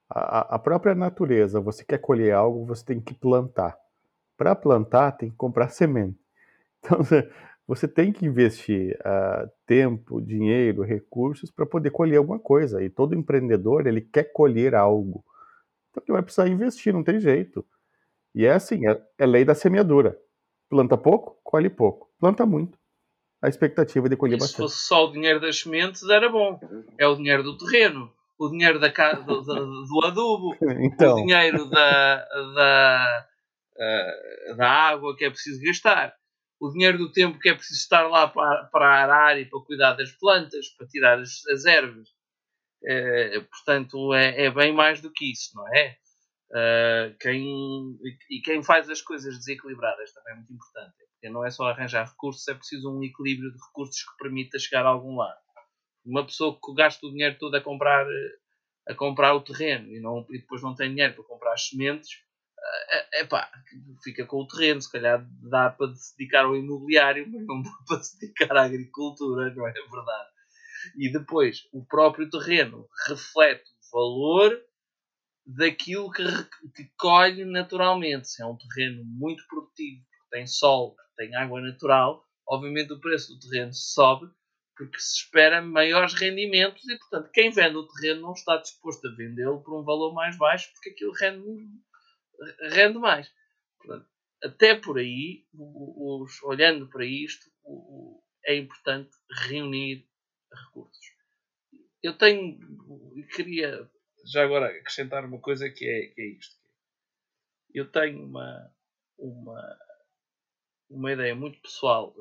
[0.10, 3.78] a, a, própria natureza, você quer colher algo, você tem que plantar.
[4.36, 6.20] Para plantar, tem que comprar semente.
[6.80, 7.00] Então,
[7.68, 12.82] você tem que investir uh, tempo, dinheiro, recursos para poder colher alguma coisa.
[12.82, 15.26] E todo empreendedor, ele quer colher algo.
[15.90, 17.66] Então, ele vai precisar investir, não tem jeito.
[18.34, 20.18] E é assim, é, é lei da semeadura.
[20.70, 22.10] Planta pouco, colhe pouco.
[22.20, 22.78] Planta muito.
[23.42, 24.56] A expectativa de colher e bastante.
[24.56, 26.60] Se fosse só o dinheiro das sementes, era bom.
[26.98, 31.14] É o dinheiro do terreno, o dinheiro da casa, do, do, do adubo, então.
[31.14, 33.28] o dinheiro da, da,
[33.76, 36.16] uh, da água que é preciso gastar
[36.60, 39.94] o dinheiro do tempo que é preciso estar lá para, para arar e para cuidar
[39.94, 42.10] das plantas, para tirar as, as ervas.
[42.84, 45.98] É, portanto, é, é, bem mais do que isso, não é?
[46.50, 47.98] Uh, quem,
[48.30, 50.96] e quem faz as coisas desequilibradas também é muito importante.
[51.28, 54.86] Porque não é só arranjar recursos, é preciso um equilíbrio de recursos que permita chegar
[54.86, 55.40] a algum lado.
[56.06, 58.08] Uma pessoa que gasta o dinheiro todo a comprar,
[58.88, 62.10] a comprar o terreno e, não, e depois não tem dinheiro para comprar as sementes,
[63.14, 63.50] é, pá,
[64.04, 67.72] fica com o terreno, se calhar dá para se dedicar ao imobiliário, mas não dá
[67.88, 70.30] para se dedicar à agricultura, não é verdade?
[70.98, 74.62] E depois, o próprio terreno reflete o valor
[75.46, 76.24] daquilo que,
[76.76, 78.30] que colhe naturalmente.
[78.30, 83.34] Se é um terreno muito produtivo, que tem sol, tem água natural, obviamente o preço
[83.34, 84.32] do terreno sobe
[84.76, 89.16] porque se espera maiores rendimentos e, portanto, quem vende o terreno não está disposto a
[89.16, 91.44] vendê-lo por um valor mais baixo porque aquilo rende
[92.72, 93.32] rende mais.
[93.80, 94.08] Portanto,
[94.44, 97.50] até por aí, os, olhando para isto,
[98.46, 99.10] é importante
[99.48, 100.08] reunir
[100.54, 101.08] recursos.
[102.04, 102.60] Eu tenho,
[103.36, 103.90] queria
[104.26, 106.56] já agora acrescentar uma coisa que é, que é isto.
[107.74, 108.74] Eu tenho uma,
[109.18, 109.80] uma,
[110.90, 112.16] uma ideia muito pessoal,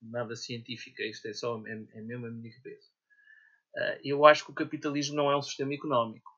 [0.00, 2.90] nada científica, isto é só é, é mesmo a minha cabeça.
[3.76, 6.36] Ah, eu acho que o capitalismo não é um sistema económico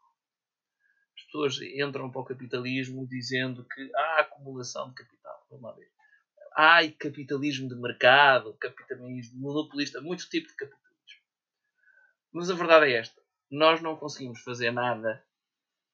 [1.18, 5.46] as pessoas entram para o capitalismo dizendo que há acumulação de capital.
[5.50, 5.90] Vamos lá ver.
[6.54, 10.88] Há capitalismo de mercado, capitalismo monopolista, muitos tipos de capitalismo.
[12.32, 15.24] Mas a verdade é esta: nós não conseguimos fazer nada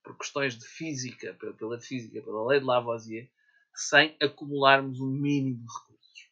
[0.03, 3.31] por questões de física, pela física, pela lei de Lavoisier,
[3.75, 6.31] sem acumularmos um mínimo de recursos.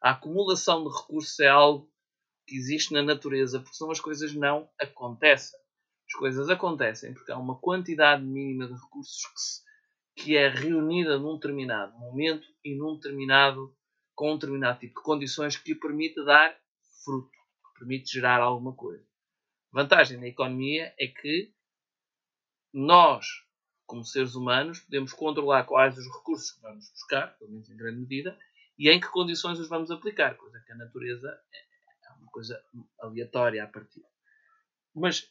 [0.00, 1.90] A acumulação de recursos é algo
[2.46, 5.58] que existe na natureza, porque senão as coisas não acontecem.
[6.06, 9.62] As coisas acontecem porque há uma quantidade mínima de recursos que, se,
[10.16, 13.74] que é reunida num determinado momento e num determinado,
[14.14, 16.54] com um determinado tipo de condições que permite dar
[17.02, 19.04] fruto, que permite gerar alguma coisa.
[19.72, 21.52] A vantagem da economia é que
[22.72, 23.26] nós,
[23.86, 28.00] como seres humanos, podemos controlar quais os recursos que vamos buscar, pelo menos em grande
[28.00, 28.38] medida,
[28.78, 32.60] e em que condições os vamos aplicar, coisa que a natureza é, é uma coisa
[33.00, 34.04] aleatória a partir.
[34.94, 35.30] Mas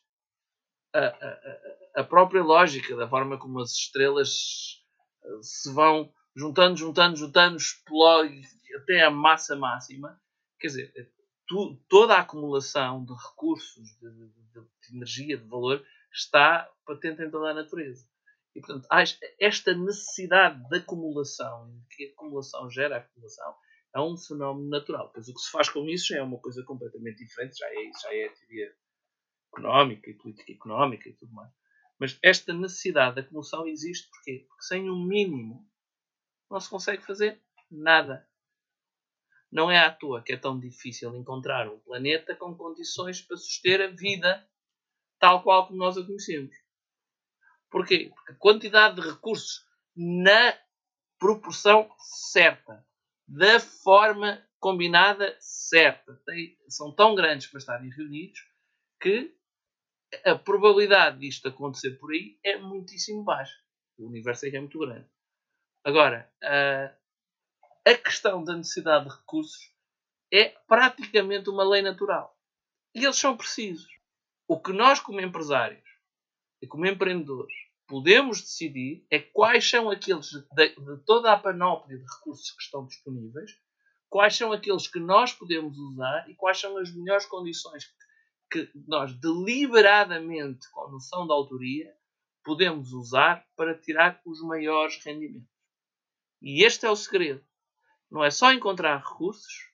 [0.93, 4.83] a, a, própria lógica da forma como as estrelas
[5.41, 7.57] se vão juntando, juntando, juntando,
[8.75, 10.19] até a massa máxima.
[10.59, 11.13] Quer dizer,
[11.47, 17.29] tu, toda a acumulação de recursos, de, de, de, energia, de valor, está patente em
[17.29, 18.07] toda a natureza.
[18.55, 18.87] E, portanto,
[19.39, 23.55] esta necessidade de acumulação, que acumulação gera acumulação,
[23.95, 25.11] é um fenómeno natural.
[25.11, 27.91] Pois o que se faz com isso já é uma coisa completamente diferente, já é,
[28.01, 28.75] já é teoria
[29.51, 31.51] económica e política económica e tudo mais.
[31.99, 34.45] Mas esta necessidade de acumulação existe porquê?
[34.47, 35.67] Porque sem um mínimo
[36.49, 38.27] não se consegue fazer nada.
[39.51, 43.81] Não é à toa que é tão difícil encontrar um planeta com condições para suster
[43.81, 44.47] a vida
[45.19, 46.55] tal qual como nós a conhecemos.
[47.73, 48.11] Porquê?
[48.13, 50.55] Porque a quantidade de recursos na
[51.17, 52.85] proporção certa,
[53.27, 58.39] da forma combinada certa, tem, são tão grandes para estarem reunidos
[59.01, 59.35] que
[60.23, 63.59] a probabilidade disto acontecer por aí é muitíssimo baixa.
[63.97, 65.09] O universo é que é muito grande.
[65.83, 66.93] Agora, a,
[67.89, 69.73] a questão da necessidade de recursos
[70.31, 72.37] é praticamente uma lei natural.
[72.93, 73.91] E eles são precisos.
[74.47, 75.83] O que nós, como empresários
[76.61, 77.53] e como empreendedores,
[77.93, 82.87] podemos decidir é quais são aqueles de, de toda a panóplia de recursos que estão
[82.87, 83.55] disponíveis,
[84.09, 87.85] quais são aqueles que nós podemos usar e quais são as melhores condições
[88.49, 91.95] que nós deliberadamente, com noção de autoria,
[92.43, 95.53] podemos usar para tirar os maiores rendimentos.
[96.41, 97.45] E este é o segredo.
[98.09, 99.69] Não é só encontrar recursos,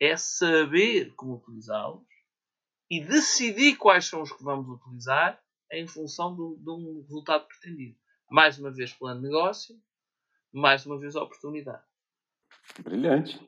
[0.00, 2.02] é saber como utilizá-los
[2.90, 5.40] e decidir quais são os que vamos utilizar
[5.72, 7.96] em função do, de um resultado pretendido.
[8.30, 9.74] Mais uma vez, plano de negócio,
[10.52, 11.82] mais uma vez, oportunidade.
[12.82, 13.40] Brilhante.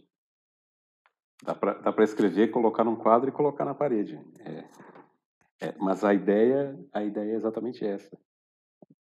[1.43, 4.19] Dá para escrever, colocar num quadro e colocar na parede.
[4.41, 8.19] É, é, mas a ideia, a ideia é exatamente essa.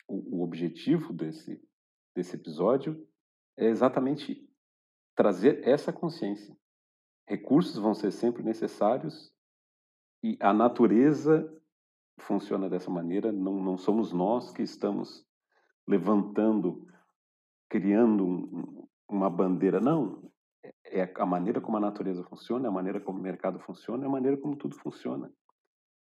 [0.08, 1.62] O, o objetivo desse,
[2.16, 3.08] desse episódio
[3.58, 4.50] é exatamente
[5.16, 6.56] trazer essa consciência.
[7.28, 9.34] Recursos vão ser sempre necessários
[10.24, 11.52] e a natureza
[12.20, 13.32] funciona dessa maneira.
[13.32, 15.26] Não, não somos nós que estamos
[15.88, 16.88] levantando,
[17.70, 19.80] criando um, uma bandeira.
[19.80, 20.32] Não,
[20.86, 24.08] é a maneira como a natureza funciona, é a maneira como o mercado funciona, é
[24.08, 25.32] a maneira como tudo funciona.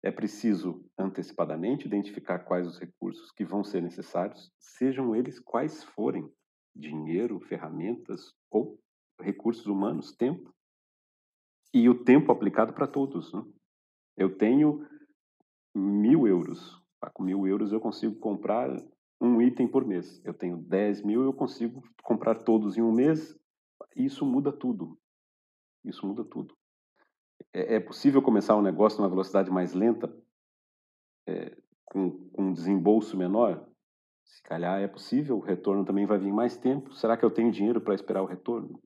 [0.03, 6.29] É preciso antecipadamente identificar quais os recursos que vão ser necessários, sejam eles quais forem
[6.75, 8.81] dinheiro, ferramentas ou
[9.21, 10.53] recursos humanos, tempo.
[11.73, 13.33] E o tempo aplicado para todos.
[13.33, 13.43] Né?
[14.17, 14.87] Eu tenho
[15.75, 16.81] mil euros.
[17.15, 18.71] Com mil euros eu consigo comprar
[19.21, 20.21] um item por mês.
[20.25, 23.37] Eu tenho 10 mil, eu consigo comprar todos em um mês
[23.97, 24.99] isso muda tudo.
[25.85, 26.57] Isso muda tudo.
[27.53, 30.15] É, é possível começar um negócio numa velocidade mais lenta,
[31.27, 33.69] é, com, com um desembolso menor?
[34.25, 36.95] Se calhar é possível, o retorno também vai vir mais tempo.
[36.95, 38.81] Será que eu tenho dinheiro para esperar o retorno?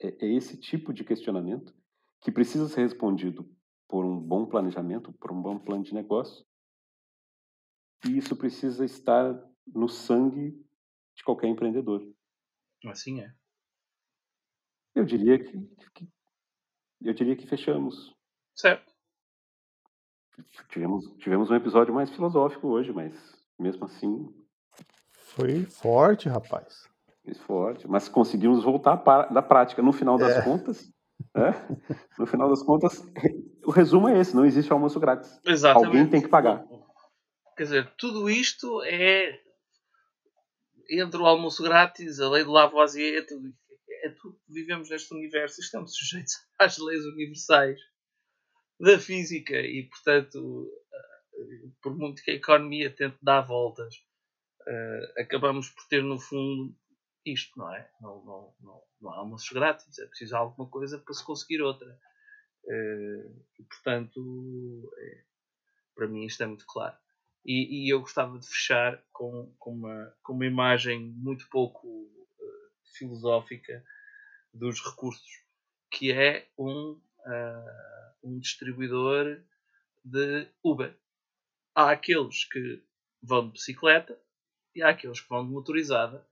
[0.00, 1.74] É, é esse tipo de questionamento
[2.20, 3.48] que precisa ser respondido
[3.94, 6.44] por um bom planejamento, por um bom plano de negócio.
[8.04, 9.40] E isso precisa estar
[9.72, 10.50] no sangue
[11.14, 12.04] de qualquer empreendedor.
[12.88, 13.32] Assim é.
[14.96, 15.52] Eu diria que,
[15.94, 16.08] que
[17.02, 18.12] eu diria que fechamos.
[18.56, 18.92] Certo.
[20.70, 23.14] Tivemos, tivemos um episódio mais filosófico hoje, mas
[23.56, 24.28] mesmo assim.
[25.12, 26.90] Foi forte, rapaz.
[27.22, 27.86] Foi forte.
[27.86, 29.80] Mas conseguimos voltar para, da prática.
[29.80, 30.42] No final das é.
[30.42, 30.92] contas.
[31.36, 31.52] É,
[32.18, 33.00] no final das contas,
[33.64, 35.40] o resumo é esse: não existe almoço grátis.
[35.44, 35.86] Exatamente.
[35.86, 36.64] Alguém tem que pagar.
[37.56, 39.40] Quer dizer, tudo isto é
[40.90, 43.64] entre o almoço grátis, a lei do Lavoisier, tudo isto
[44.04, 47.80] é tudo vivemos neste universo e estamos sujeitos às leis universais
[48.78, 53.94] da física e, portanto, eh, por muito que a economia tente dar voltas,
[54.66, 56.76] uh, acabamos por ter, no fundo,
[57.24, 57.88] isto, não é?
[58.00, 61.98] Não, não, não, não há almoços grátis, é preciso alguma coisa para se conseguir outra.
[62.66, 65.22] Uh, e, portanto, é,
[65.94, 66.96] para mim isto é muito claro.
[67.44, 72.70] E, e, eu gostava de fechar com, com, uma, com uma imagem muito pouco uh,
[72.96, 73.84] filosófica
[74.52, 75.42] dos recursos,
[75.90, 79.42] que é um, uh, um distribuidor
[80.02, 80.96] de Uber.
[81.74, 82.82] Há aqueles que
[83.22, 84.18] vão de bicicleta
[84.74, 86.26] e há aqueles que vão de motorizada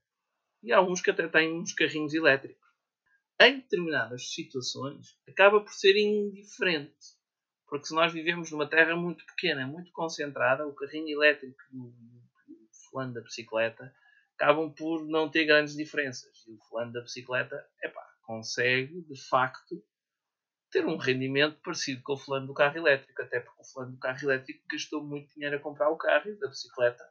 [0.62, 2.61] e há uns que até têm uns carrinhos elétricos.
[3.42, 6.94] Em determinadas situações acaba por ser indiferente.
[7.66, 12.68] Porque se nós vivemos numa terra muito pequena, muito concentrada, o carrinho elétrico e o
[12.88, 13.92] fulano da bicicleta
[14.36, 16.46] acabam por não ter grandes diferenças.
[16.46, 19.82] E o fulano da bicicleta, epá, consegue, de facto,
[20.70, 23.98] ter um rendimento parecido com o fulano do carro elétrico, até porque o fulano do
[23.98, 27.02] carro elétrico gastou muito dinheiro a comprar o carro e da bicicleta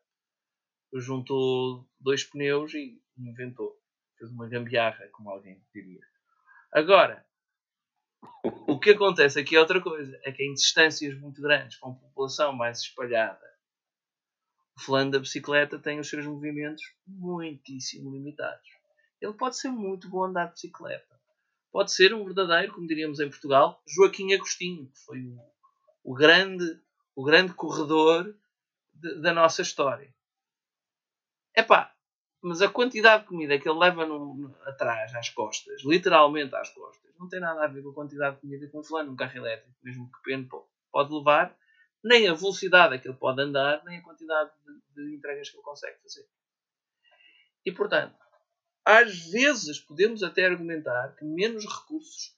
[0.93, 3.77] juntou dois pneus e inventou.
[4.17, 6.10] fez uma gambiarra, como alguém diria.
[6.71, 7.25] Agora,
[8.67, 10.17] o que acontece aqui é outra coisa.
[10.23, 13.45] É que em distâncias muito grandes, com população mais espalhada,
[14.77, 18.67] o fulano da bicicleta tem os seus movimentos muitíssimo limitados.
[19.19, 21.19] Ele pode ser muito bom andar de bicicleta.
[21.71, 25.39] Pode ser um verdadeiro, como diríamos em Portugal, Joaquim Agostinho, que foi o,
[26.03, 26.81] o grande,
[27.15, 28.35] o grande corredor
[28.93, 30.13] de, da nossa história.
[31.55, 31.90] Epá,
[32.41, 37.11] mas a quantidade de comida que ele leva no, atrás, às costas, literalmente às costas,
[37.19, 39.37] não tem nada a ver com a quantidade de comida que um fulano, um carro
[39.37, 40.49] elétrico, mesmo que pequeno,
[40.91, 41.55] pode levar,
[42.03, 45.55] nem a velocidade a que ele pode andar, nem a quantidade de, de entregas que
[45.55, 46.27] ele consegue fazer.
[47.63, 48.15] E portanto,
[48.83, 52.35] às vezes podemos até argumentar que menos recursos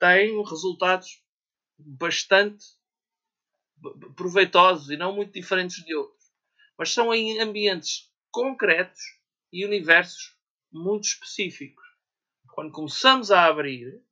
[0.00, 1.22] têm resultados
[1.78, 2.64] bastante
[4.16, 6.24] proveitosos e não muito diferentes de outros.
[6.76, 9.00] Mas são em ambientes concretos
[9.54, 10.36] e universos
[10.72, 11.84] muito específicos.
[12.48, 14.02] Quando começamos a abrir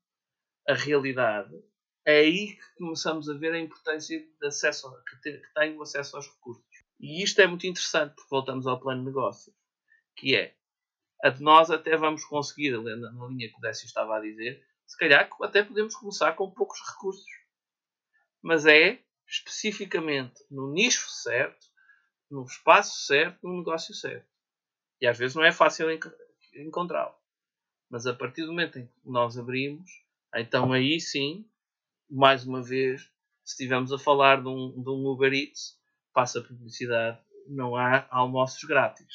[0.68, 1.52] a realidade,
[2.06, 6.14] é aí que começamos a ver a importância de acesso, que, que tem o acesso
[6.14, 6.64] aos recursos.
[7.00, 9.52] E isto é muito interessante porque voltamos ao plano de negócio,
[10.14, 10.54] que é
[11.24, 14.96] a de nós até vamos conseguir, na linha que o Décio estava a dizer, se
[14.96, 17.30] calhar até podemos começar com poucos recursos.
[18.40, 21.66] Mas é especificamente no nicho certo,
[22.30, 24.31] no espaço certo, no negócio certo.
[25.02, 25.88] E às vezes não é fácil
[26.54, 27.12] encontrá-lo.
[27.90, 29.90] Mas a partir do momento em que nós abrimos,
[30.32, 31.44] então aí sim,
[32.08, 33.02] mais uma vez,
[33.44, 35.76] se estivermos a falar de um, de um Uber Eats,
[36.14, 39.12] passa publicidade, não há almoços grátis.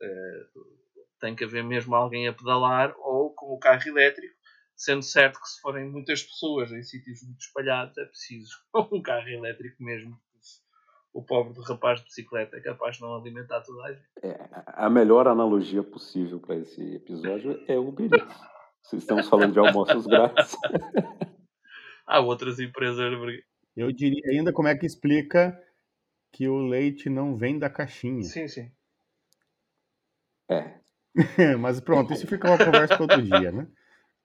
[0.00, 0.78] Uh,
[1.20, 4.34] tem que haver mesmo alguém a pedalar ou com o carro elétrico,
[4.74, 8.56] sendo certo que se forem muitas pessoas em sítios muito espalhados, é preciso
[8.90, 10.18] um carro elétrico mesmo
[11.12, 14.04] o pobre do rapaz de bicicleta é capaz de não alimentar toda a gente.
[14.22, 18.36] É, a melhor analogia possível para esse episódio é o Uber Eats.
[18.82, 20.56] Se estamos falando de almoços grátis.
[22.06, 22.98] Há outras empresas.
[23.76, 25.58] Eu diria ainda como é que explica
[26.32, 28.22] que o leite não vem da caixinha.
[28.22, 28.70] Sim, sim.
[30.50, 30.78] É.
[31.58, 33.66] Mas pronto, isso fica uma conversa para outro dia, né?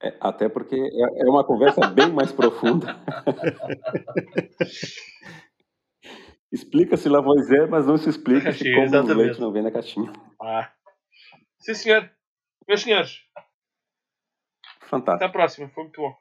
[0.02, 2.96] É, até porque é, é uma conversa bem mais profunda.
[6.54, 10.14] Explica-se Lavoisier, mas não se explica se como o leite não vem na caixinha.
[10.40, 10.72] Ah.
[11.58, 12.12] Sim, senhor.
[12.68, 13.24] Meus senhores.
[14.82, 15.16] Fantástico.
[15.16, 16.16] Até a próxima, foi muito bom.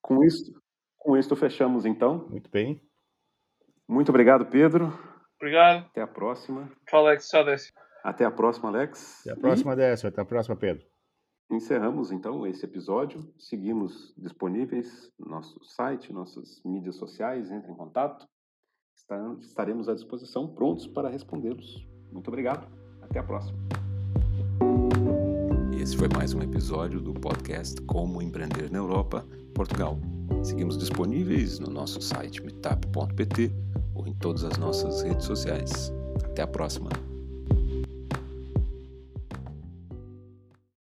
[0.00, 0.52] Com isso,
[0.96, 2.28] com isso fechamos então.
[2.28, 2.80] Muito bem.
[3.88, 4.96] Muito obrigado, Pedro.
[5.36, 5.86] Obrigado.
[5.86, 6.70] Até a próxima.
[6.86, 7.28] Tchau, Alex.
[7.28, 7.74] Tchau, Décio.
[8.04, 9.26] Até a próxima, Alex.
[9.26, 9.76] Até a próxima, e...
[9.76, 10.08] Décio.
[10.08, 10.86] Até a próxima, Pedro.
[11.50, 13.34] Encerramos então esse episódio.
[13.36, 17.50] Seguimos disponíveis no nosso site, nossas mídias sociais.
[17.50, 18.28] Entre em contato
[19.40, 21.86] estaremos à disposição, prontos para respondê-los.
[22.12, 22.66] Muito obrigado.
[23.02, 23.58] Até a próxima.
[25.80, 29.98] Esse foi mais um episódio do podcast Como Empreender na Europa, Portugal.
[30.42, 33.50] Seguimos disponíveis no nosso site meetup.pt
[33.94, 35.92] ou em todas as nossas redes sociais.
[36.24, 36.90] Até a próxima.